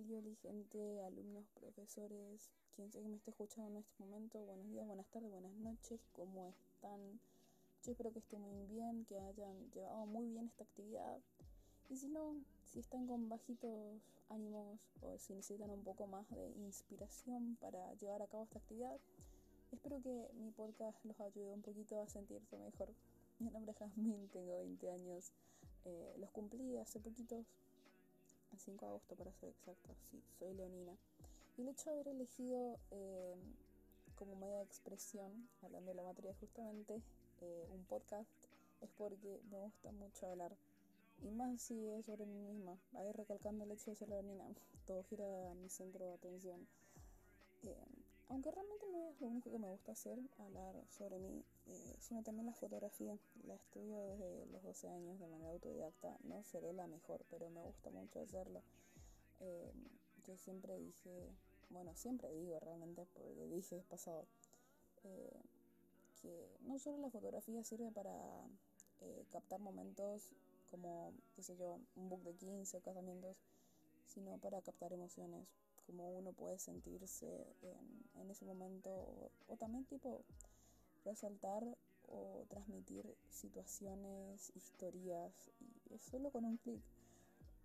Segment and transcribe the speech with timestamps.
[0.00, 5.06] Gente, alumnos, profesores, quien sea que me esté escuchando en este momento, buenos días, buenas
[5.10, 7.20] tardes, buenas noches, ¿cómo están?
[7.84, 11.18] Yo espero que estén muy bien, que hayan llevado muy bien esta actividad.
[11.90, 12.34] Y si no,
[12.64, 14.00] si están con bajitos
[14.30, 18.98] ánimos o si necesitan un poco más de inspiración para llevar a cabo esta actividad,
[19.70, 22.88] espero que mi podcast los ayude un poquito a sentirse mejor.
[23.38, 25.30] Mi nombre es Jasmine, tengo 20 años,
[25.84, 27.44] eh, los cumplí hace poquitos,
[28.58, 30.96] 5 de agosto para ser exacto, sí, soy leonina.
[31.56, 33.36] Y el hecho de haber elegido eh,
[34.16, 37.00] como medio de expresión, hablando de la materia justamente,
[37.40, 38.30] eh, un podcast,
[38.80, 40.56] es porque me gusta mucho hablar.
[41.22, 44.44] Y más si es sobre mí misma, ahí recalcando el hecho de ser leonina,
[44.86, 46.66] todo gira a mi centro de atención.
[47.64, 47.99] Eh,
[48.30, 52.22] aunque realmente no es lo único que me gusta hacer, hablar sobre mí, eh, sino
[52.22, 53.18] también la fotografía.
[53.44, 56.16] La estudio desde los 12 años de manera autodidacta.
[56.22, 58.62] No seré la mejor, pero me gusta mucho hacerlo.
[59.40, 59.72] Eh,
[60.24, 61.28] yo siempre dije,
[61.70, 64.26] bueno, siempre digo realmente, porque dije pasado,
[65.02, 65.30] que
[66.60, 68.14] no solo la fotografía sirve para
[69.30, 70.30] captar momentos
[70.70, 73.36] como, qué sé yo, un book de 15 o casamientos,
[74.06, 75.48] sino para captar emociones,
[75.90, 77.26] como uno puede sentirse
[78.14, 78.90] en, ese momento
[79.48, 80.24] o, también tipo
[81.04, 81.64] resaltar
[82.06, 86.80] o transmitir situaciones, historias y es solo con un clic.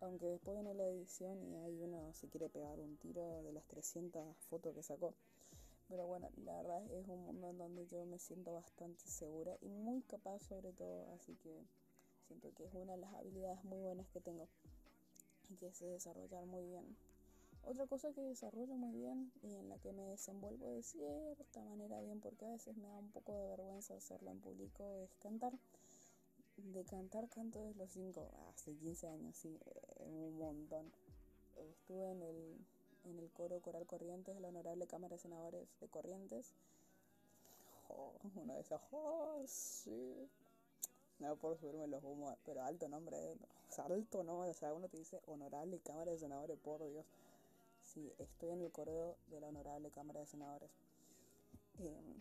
[0.00, 3.66] Aunque después viene la edición y ahí uno se quiere pegar un tiro de las
[3.66, 5.14] 300 fotos que sacó.
[5.88, 10.00] Pero bueno, la verdad es un en donde yo me siento bastante segura y muy
[10.02, 11.62] capaz sobre todo, así que
[12.26, 14.48] siento que es una de las habilidades muy buenas que tengo
[15.50, 16.96] y que sé desarrollar muy bien.
[17.66, 21.98] Otra cosa que desarrollo muy bien y en la que me desenvuelvo de cierta manera
[22.00, 25.52] bien, porque a veces me da un poco de vergüenza hacerlo en público, es cantar.
[26.56, 30.92] De cantar canto desde los 5, hace 15 años, sí, eh, un montón.
[31.56, 32.58] Estuve en el,
[33.04, 36.52] en el coro coral Corrientes de la Honorable Cámara de Senadores de Corrientes.
[37.88, 40.28] Oh, una de esas, oh, sí.
[41.18, 44.98] No por subirme los humos, pero alto nombre, o alto nombre, o sea, uno te
[44.98, 47.06] dice Honorable Cámara de Senadores, por Dios.
[47.94, 50.70] Sí, estoy en el correo de la Honorable Cámara de Senadores.
[51.78, 52.20] Em,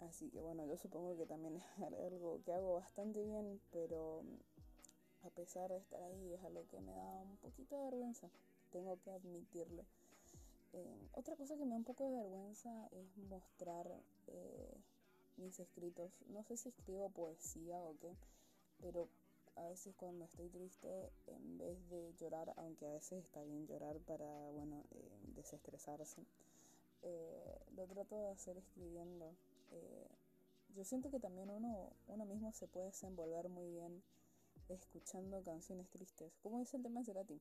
[0.00, 4.22] así que bueno, yo supongo que también es algo que hago bastante bien, pero
[5.22, 8.30] a pesar de estar ahí es algo que me da un poquito de vergüenza.
[8.72, 9.84] Tengo que admitirlo.
[10.72, 13.86] Em, otra cosa que me da un poco de vergüenza es mostrar
[14.28, 14.74] eh,
[15.36, 16.12] mis escritos.
[16.28, 18.16] No sé si escribo poesía o qué,
[18.80, 19.06] pero
[19.60, 23.98] a veces cuando estoy triste, en vez de llorar, aunque a veces está bien llorar
[24.00, 26.24] para, bueno, eh, desestresarse,
[27.02, 29.34] eh, lo trato de hacer escribiendo.
[29.70, 30.08] Eh,
[30.74, 34.02] yo siento que también uno, uno mismo se puede desenvolver muy bien
[34.68, 36.32] escuchando canciones tristes.
[36.42, 37.40] Como dice el tema de Cerati.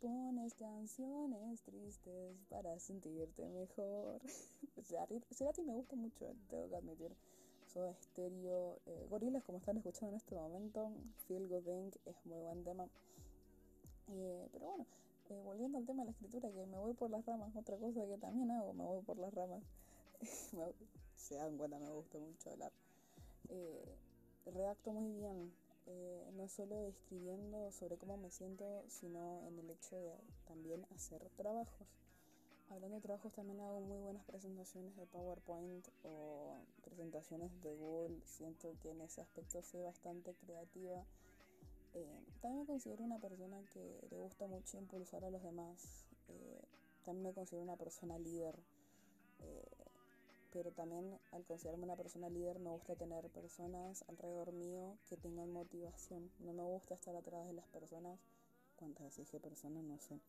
[0.00, 4.20] pones canciones tristes para sentirte mejor.
[5.30, 7.14] Cerati me gusta mucho, tengo que admitir.
[7.72, 10.90] Soda Stereo, eh, Gorilas, como están escuchando en este momento,
[11.28, 12.88] Feel Good es muy buen tema.
[14.08, 14.86] Eh, pero bueno,
[15.28, 18.04] eh, volviendo al tema de la escritura, que me voy por las ramas, otra cosa
[18.06, 19.62] que también hago, me voy por las ramas.
[21.16, 22.72] se dan cuenta, me gusta mucho hablar.
[24.46, 25.52] redacto muy bien,
[26.36, 31.86] no solo escribiendo sobre cómo me siento, sino en el hecho de también hacer trabajos.
[32.70, 36.54] Hablando de trabajos, también hago muy buenas presentaciones de PowerPoint o
[36.84, 38.20] presentaciones de Google.
[38.24, 41.04] Siento que en ese aspecto soy bastante creativa.
[41.94, 46.06] Eh, también me considero una persona que le gusta mucho impulsar a los demás.
[46.28, 46.62] Eh,
[47.04, 48.56] también me considero una persona líder.
[49.40, 49.90] Eh,
[50.52, 55.50] pero también al considerarme una persona líder me gusta tener personas alrededor mío que tengan
[55.50, 56.30] motivación.
[56.38, 58.20] No me gusta estar atrás de las personas.
[58.76, 59.82] ¿Cuántas veces dije personas?
[59.82, 60.20] No sé.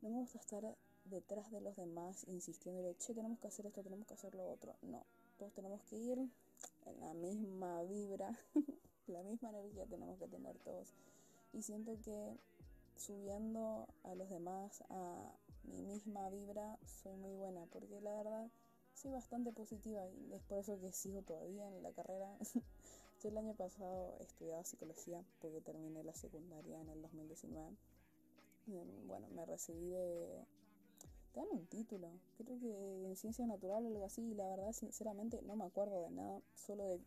[0.00, 0.64] No me gusta estar
[1.10, 4.74] detrás de los demás insistiendo, che, tenemos que hacer esto, tenemos que hacer lo otro.
[4.82, 5.04] No,
[5.38, 8.36] todos tenemos que ir en la misma vibra,
[9.06, 10.94] la misma energía tenemos que tener todos.
[11.52, 12.36] Y siento que
[12.96, 15.32] subiendo a los demás a
[15.64, 18.50] mi misma vibra soy muy buena, porque la verdad
[18.94, 22.36] soy bastante positiva y es por eso que sigo todavía en la carrera.
[23.22, 27.76] Yo el año pasado estudiaba psicología porque terminé la secundaria en el 2019.
[29.06, 30.44] Bueno, me recibí de
[31.32, 34.72] te dan un título, creo que en ciencia natural o algo así, y la verdad,
[34.72, 37.00] sinceramente, no me acuerdo de nada, solo de.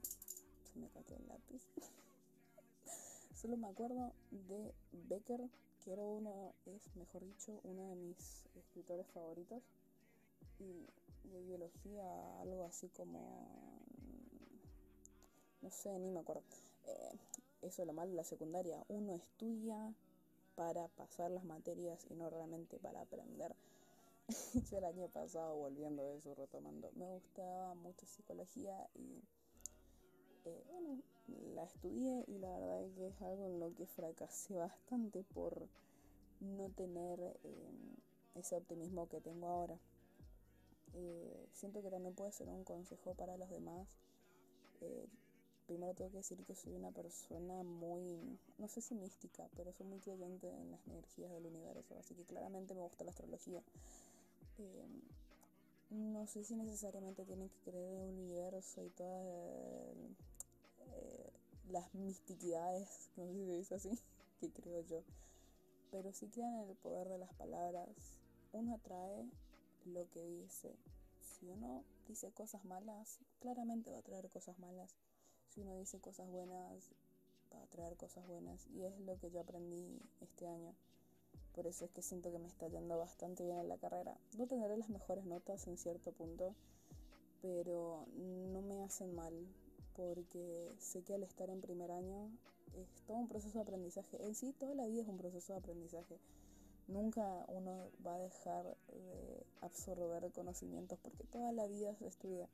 [0.73, 1.61] Se me cayó el lápiz.
[3.35, 4.73] solo me acuerdo de
[5.09, 5.49] Becker,
[5.83, 9.63] que era uno, es mejor dicho, uno de mis escritores favoritos.
[10.59, 10.85] Y
[11.29, 13.79] de biología, algo así como.
[15.61, 16.43] No sé, ni me acuerdo.
[16.85, 17.19] Eh,
[17.61, 18.83] eso es lo malo de la secundaria.
[18.87, 19.93] Uno estudia
[20.55, 23.55] para pasar las materias y no realmente para aprender.
[24.69, 29.21] Yo el año pasado, volviendo de eso, retomando, me gustaba mucho psicología y
[30.45, 31.01] eh, bueno,
[31.55, 35.67] la estudié y la verdad es que es algo en lo que fracasé bastante por
[36.39, 37.71] no tener eh,
[38.35, 39.77] ese optimismo que tengo ahora.
[40.93, 43.87] Eh, siento que también puede ser un consejo para los demás.
[45.67, 49.85] primero tengo que decir que soy una persona muy, no sé si mística, pero soy
[49.85, 53.61] muy creyente en las energías del universo, así que claramente me gusta la astrología.
[55.89, 60.15] No sé si necesariamente tienen que creer en el universo y todas eh,
[61.69, 63.99] las mistiquidades, no sé si se dice así,
[64.39, 65.03] que creo yo.
[65.91, 67.89] Pero si crean en el poder de las palabras,
[68.53, 69.29] uno atrae
[69.85, 70.73] lo que dice.
[71.19, 74.95] Si uno dice cosas malas, claramente va a traer cosas malas.
[75.49, 76.91] Si uno dice cosas buenas,
[77.53, 78.65] va a traer cosas buenas.
[78.67, 80.73] Y es lo que yo aprendí este año.
[81.53, 84.17] Por eso es que siento que me está yendo bastante bien en la carrera.
[84.37, 86.55] No tendré las mejores notas en cierto punto,
[87.41, 89.33] pero no me hacen mal
[89.95, 92.31] porque sé que al estar en primer año
[92.73, 94.23] es todo un proceso de aprendizaje.
[94.25, 96.19] En sí, toda la vida es un proceso de aprendizaje.
[96.87, 102.49] Nunca uno va a dejar de absorber conocimientos porque toda la vida se estudia.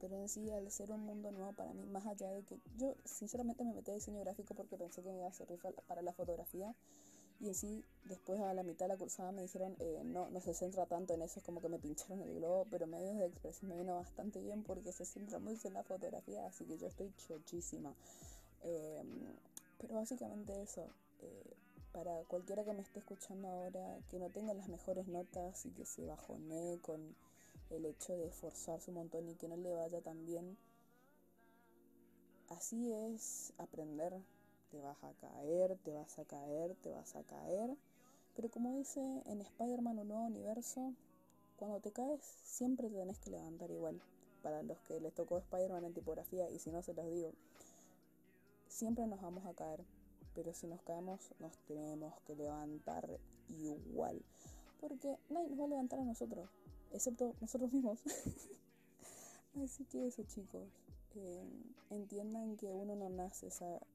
[0.00, 2.94] Pero en sí, al ser un mundo nuevo para mí, más allá de que yo
[3.04, 6.12] sinceramente me metí a diseño gráfico porque pensé que me iba a servir para la
[6.12, 6.74] fotografía,
[7.40, 10.54] y así, después a la mitad de la cursada me dijeron, eh, no, no se
[10.54, 13.70] centra tanto en eso, es como que me pincharon el globo, pero medios de expresión
[13.70, 17.12] me vino bastante bien porque se centra mucho en la fotografía, así que yo estoy
[17.16, 17.94] chochísima.
[18.62, 19.36] Em,
[19.78, 20.88] pero básicamente eso,
[21.20, 21.56] eh,
[21.92, 25.84] para cualquiera que me esté escuchando ahora, que no tenga las mejores notas y que
[25.84, 27.14] se bajonee con
[27.70, 30.56] el hecho de esforzarse un montón y que no le vaya tan bien,
[32.48, 34.14] así es aprender
[34.74, 37.76] te vas a caer, te vas a caer, te vas a caer.
[38.34, 40.92] Pero como dice en Spider-Man un nuevo universo,
[41.56, 44.00] cuando te caes siempre te tenés que levantar igual.
[44.42, 47.32] Para los que les tocó Spider-Man en tipografía y si no se los digo,
[48.68, 49.84] siempre nos vamos a caer.
[50.34, 53.08] Pero si nos caemos nos tenemos que levantar
[53.48, 54.20] igual.
[54.80, 56.50] Porque nadie nos va a levantar a nosotros,
[56.90, 58.00] excepto nosotros mismos.
[59.62, 60.66] Así que eso chicos,
[61.90, 63.48] entiendan que uno no nace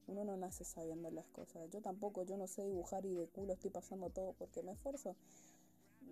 [0.08, 1.70] uno no nace sabiendo las cosas.
[1.72, 5.16] Yo tampoco, yo no sé dibujar y de culo estoy pasando todo porque me esfuerzo.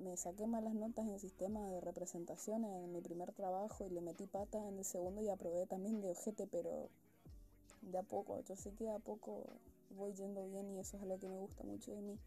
[0.02, 4.28] Me saqué malas notas en sistema de representación en mi primer trabajo y le metí
[4.28, 6.90] pata en el segundo y aprobé también de ojete, pero
[7.82, 9.44] de a poco, yo sé que de a poco
[9.96, 12.20] voy yendo bien y eso es lo que me gusta mucho de mí,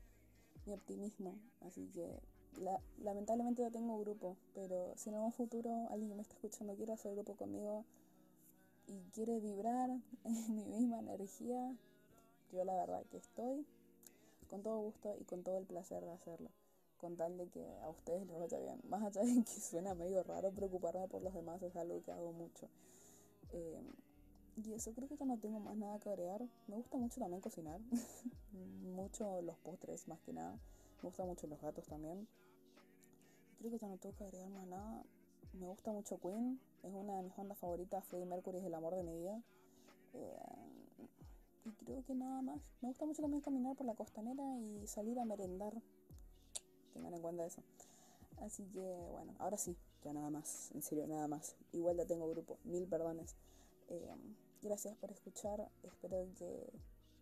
[0.67, 1.39] mi optimismo.
[1.61, 2.21] Así que
[3.03, 7.13] lamentablemente ya tengo grupo, pero si en algún futuro alguien me está escuchando quiere hacer
[7.13, 7.85] grupo conmigo,
[8.87, 9.91] y quiere vibrar
[10.25, 11.75] en mi misma energía,
[12.53, 13.67] yo la verdad que estoy
[14.49, 16.51] con todo gusto y con todo el placer de hacerlo,
[16.99, 18.81] con tal de que a ustedes les vaya bien.
[18.89, 22.33] Más allá de que suena medio raro, preocuparme por los demás es algo que hago
[22.33, 22.69] mucho.
[23.53, 23.81] Eh,
[24.57, 26.47] y eso creo que ya no tengo más nada que agregar.
[26.67, 27.81] Me gusta mucho también cocinar,
[28.83, 30.59] mucho los postres más que nada.
[31.03, 32.29] Me gustan mucho los gatos también.
[33.59, 35.05] Creo que ya no tengo que agregar más nada.
[35.53, 38.05] Me gusta mucho Queen, es una de mis bandas favoritas.
[38.05, 39.43] Freddie Mercury es el amor de mi vida.
[40.15, 40.39] Eh,
[41.65, 42.61] y creo que nada más.
[42.81, 45.75] Me gusta mucho también caminar por la costanera y salir a merendar.
[46.95, 47.63] Tengan en cuenta eso.
[48.41, 50.71] Así que bueno, ahora sí, ya nada más.
[50.73, 51.57] En serio, nada más.
[51.73, 52.59] Igual ya tengo grupo.
[52.65, 53.35] Mil perdones.
[53.89, 54.15] Eh,
[54.63, 55.69] gracias por escuchar.
[55.83, 56.73] Espero que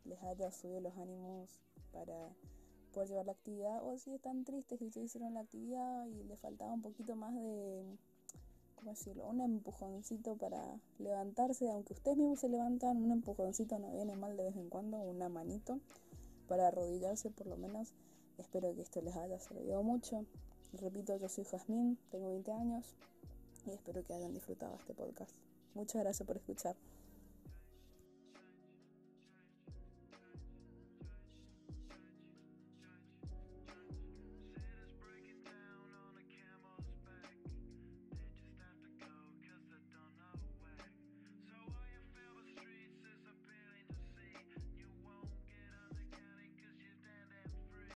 [0.04, 1.48] les haya subido los ánimos
[1.92, 2.28] para
[2.92, 3.82] poder llevar la actividad.
[3.82, 7.34] O si están tristes y ustedes hicieron la actividad y les faltaba un poquito más
[7.34, 7.84] de
[8.78, 9.26] ¿cómo decirlo?
[9.26, 14.44] Un empujoncito para levantarse, aunque ustedes mismos se levantan, un empujoncito no viene mal de
[14.44, 15.80] vez en cuando, una manito
[16.46, 17.92] para arrodillarse por lo menos.
[18.38, 20.24] Espero que esto les haya servido mucho.
[20.72, 22.94] Repito, yo soy Jazmín, tengo 20 años
[23.66, 25.32] y espero que hayan disfrutado este podcast.
[25.74, 26.76] Muchas gracias por escuchar.